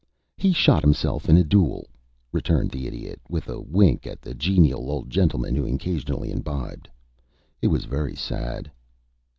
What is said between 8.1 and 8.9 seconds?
sad."